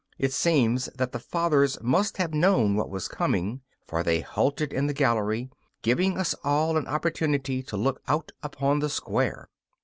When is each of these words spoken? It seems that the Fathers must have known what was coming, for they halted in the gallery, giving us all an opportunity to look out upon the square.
It 0.17 0.33
seems 0.33 0.87
that 0.95 1.11
the 1.11 1.19
Fathers 1.19 1.77
must 1.79 2.17
have 2.17 2.33
known 2.33 2.75
what 2.75 2.89
was 2.89 3.07
coming, 3.07 3.61
for 3.85 4.01
they 4.01 4.21
halted 4.21 4.73
in 4.73 4.87
the 4.87 4.95
gallery, 4.95 5.51
giving 5.83 6.17
us 6.17 6.33
all 6.43 6.75
an 6.75 6.87
opportunity 6.87 7.61
to 7.61 7.77
look 7.77 8.01
out 8.07 8.31
upon 8.41 8.79
the 8.79 8.89
square. 8.89 9.47